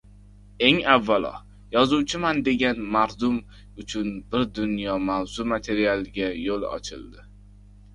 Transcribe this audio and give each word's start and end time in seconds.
–Eng 0.67 0.77
avvalo, 0.93 1.29
yozuvchiman 1.75 2.41
degan 2.49 2.81
mardum 2.97 3.37
uchun 3.85 4.11
bir 4.35 4.51
dunyo 4.61 4.99
mavzu-materialga 5.09 6.35
yo‘l 6.53 6.71
ochildi. 6.77 7.33